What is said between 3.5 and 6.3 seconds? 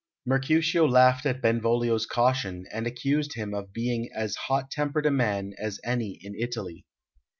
of being as hot tempered a man as any